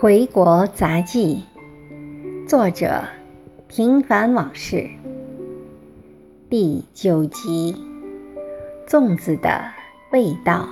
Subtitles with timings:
[0.00, 1.42] 回国杂记，
[2.46, 3.02] 作者：
[3.66, 4.88] 平凡往事，
[6.48, 7.74] 第九集，
[8.86, 9.60] 粽子的
[10.12, 10.68] 味道。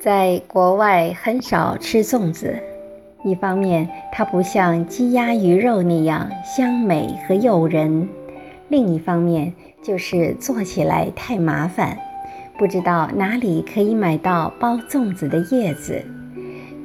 [0.00, 2.58] 在国外很少吃粽子，
[3.22, 8.08] 一方面它不像鸡鸭鱼肉那样香美和诱人，
[8.70, 9.52] 另一方面
[9.82, 11.98] 就是做起来太麻烦。
[12.58, 16.02] 不知道哪里可以买到包粽子的叶子。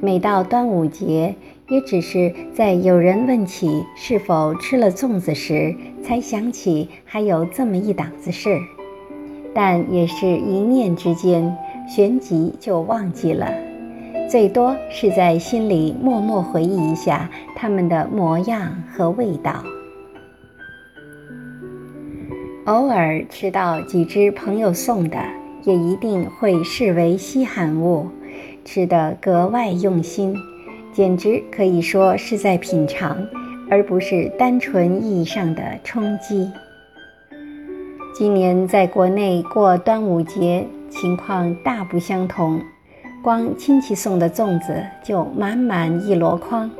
[0.01, 1.35] 每到端午节，
[1.69, 8.57] 也只是在有人问起是否吃了粽子时，才想起还有这么一档子事。
[9.53, 11.55] 但也是一念之间，
[11.87, 13.51] 旋即就忘记了。
[14.29, 19.63] 最多是在心里默默回忆一下它们的模样和味道。
[22.65, 25.17] 偶尔吃到几只朋友送的。
[25.67, 28.07] 也一定会视为稀罕物，
[28.63, 30.33] 吃得格外用心，
[30.93, 33.27] 简直可以说是在品尝，
[33.69, 36.49] 而不是单纯意义上的充饥。
[38.15, 42.61] 今年在国内过端午节，情况大不相同，
[43.21, 44.73] 光亲戚送的粽子
[45.03, 46.71] 就满满一箩筐，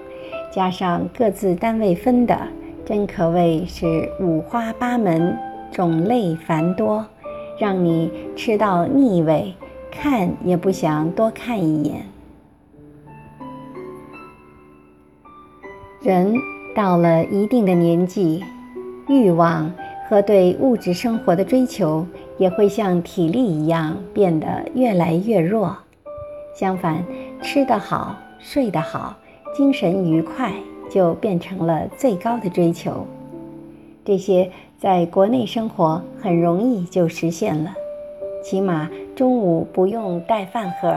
[0.50, 2.40] 加上各自单位分的，
[2.86, 5.38] 真可谓是五花八门，
[5.74, 7.06] 种类繁多。
[7.60, 9.54] 让你吃到腻味，
[9.92, 12.06] 看也不想多看一眼。
[16.02, 16.36] 人
[16.76, 18.44] 到了一定的年纪，
[19.08, 19.74] 欲望
[20.08, 22.06] 和对物质生活的追求
[22.38, 25.76] 也会像体力一样变得越来越弱。
[26.54, 27.04] 相反，
[27.42, 29.16] 吃得好、睡得好、
[29.54, 30.54] 精神愉快，
[30.90, 33.06] 就变成了最高的追求。
[34.06, 34.52] 这些。
[34.78, 37.74] 在国内生活很容易就实现了，
[38.44, 40.96] 起码中午不用带饭盒，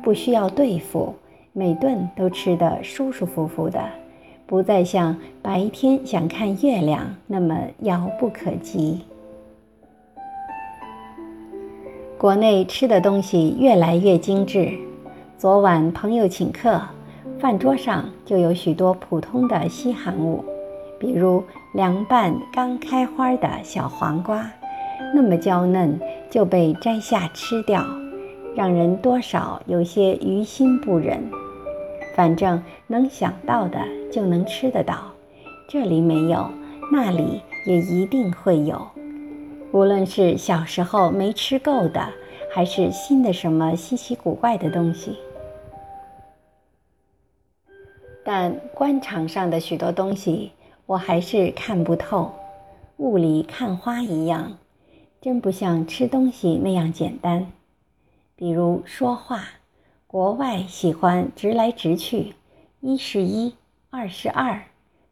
[0.00, 1.12] 不需要对付，
[1.52, 3.82] 每顿都吃得舒舒服服的，
[4.46, 9.00] 不再像白天想看月亮那么遥不可及。
[12.16, 14.70] 国内吃的东西越来越精致，
[15.36, 16.80] 昨晚朋友请客，
[17.40, 20.44] 饭桌上就有许多普通的稀罕物。
[20.98, 24.50] 比如凉拌刚开花的小黄瓜，
[25.14, 27.84] 那么娇嫩就被摘下吃掉，
[28.54, 31.22] 让人多少有些于心不忍。
[32.14, 33.78] 反正能想到的
[34.10, 35.12] 就能吃得到，
[35.68, 36.50] 这里没有，
[36.90, 38.80] 那里也一定会有。
[39.72, 42.08] 无论是小时候没吃够的，
[42.50, 45.18] 还是新的什么稀奇古怪的东西，
[48.24, 50.52] 但官场上的许多东西。
[50.86, 52.30] 我还是看不透，
[52.98, 54.56] 雾里看花一样，
[55.20, 57.46] 真不像吃东西那样简单。
[58.36, 59.42] 比如说话，
[60.06, 62.34] 国外喜欢直来直去，
[62.80, 63.52] 一是一，
[63.90, 64.60] 二是二；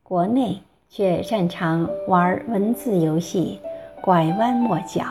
[0.05, 3.59] 国内却擅长玩文字游戏，
[4.01, 5.03] 拐弯抹角。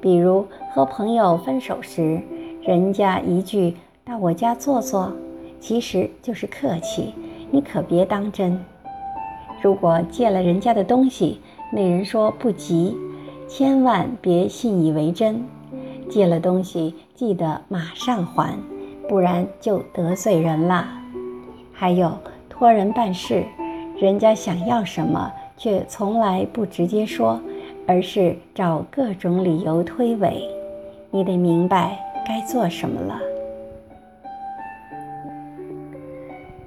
[0.00, 2.20] 比如和朋友分手时，
[2.62, 5.14] 人家一句“到我家坐坐”，
[5.60, 7.14] 其实就是客气，
[7.52, 8.58] 你可别当真。
[9.62, 11.40] 如果借了人家的东西，
[11.70, 12.96] 那人说不急，
[13.46, 15.44] 千万别信以为真。
[16.08, 18.58] 借了东西记得马上还，
[19.08, 20.88] 不然就得罪人了。
[21.72, 22.12] 还有
[22.48, 23.44] 托人办事，
[23.96, 27.40] 人家想要什么，却从来不直接说，
[27.86, 30.42] 而是找各种理由推诿。
[31.10, 33.20] 你得明白该做什么了。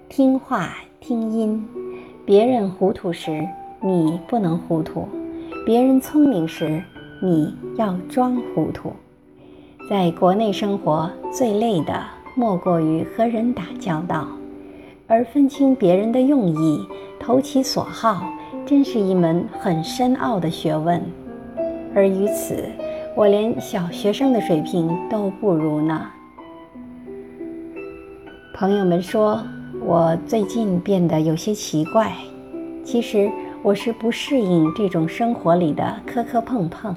[0.08, 1.83] 听话听音。
[2.26, 3.46] 别人糊涂时，
[3.82, 5.06] 你不能糊涂；
[5.66, 6.82] 别人聪明时，
[7.22, 8.94] 你要装糊涂。
[9.90, 12.02] 在国内生活最累的，
[12.34, 14.26] 莫过于和人打交道，
[15.06, 16.88] 而分清别人的用意，
[17.20, 18.24] 投其所好，
[18.66, 21.02] 真是一门很深奥的学问。
[21.94, 22.64] 而于此，
[23.18, 26.08] 我连小学生的水平都不如呢。
[28.56, 29.44] 朋友们说。
[29.86, 32.14] 我最近变得有些奇怪，
[32.86, 33.30] 其实
[33.62, 36.96] 我是不适应这种生活里的磕磕碰碰。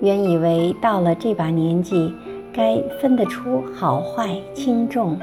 [0.00, 2.12] 原以为到了这把年纪，
[2.52, 5.16] 该分得出好坏轻重，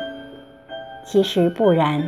[1.05, 2.01] 其实不然。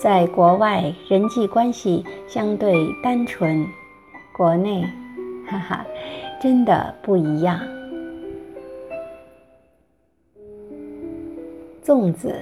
[0.00, 2.72] 在国外，人际关系相对
[3.02, 3.66] 单纯；
[4.32, 4.82] 国内，
[5.46, 5.84] 哈哈，
[6.40, 7.60] 真的不一样。
[11.84, 12.32] 粽子。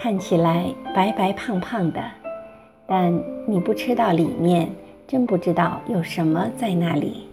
[0.00, 2.00] 看起来白白胖胖的，
[2.86, 3.12] 但
[3.46, 4.70] 你不吃到里面，
[5.08, 7.28] 真不知道有什么在那里。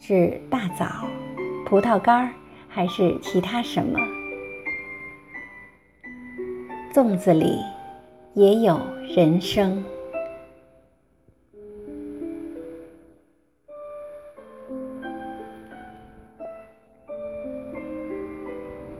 [0.00, 0.86] 是大枣、
[1.64, 2.30] 葡萄干，
[2.68, 3.98] 还是其他什么？
[6.92, 7.58] 粽子里
[8.34, 8.80] 也有
[9.16, 9.82] 人生。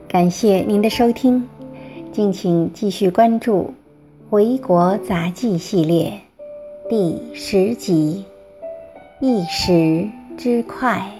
[0.07, 1.45] 感谢您的收听，
[2.15, 3.73] 敬请继续关注
[4.29, 6.21] 《回国杂记》系列
[6.89, 8.23] 第十集
[9.25, 10.07] 《一时
[10.37, 11.11] 之快》。